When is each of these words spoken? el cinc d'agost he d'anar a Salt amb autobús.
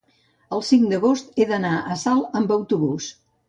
el 0.57 0.63
cinc 0.69 0.87
d'agost 0.93 1.37
he 1.43 1.47
d'anar 1.53 1.75
a 1.97 2.01
Salt 2.07 2.41
amb 2.43 2.59
autobús. 2.61 3.15